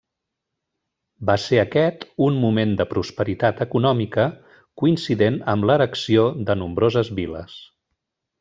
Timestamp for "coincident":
4.83-5.39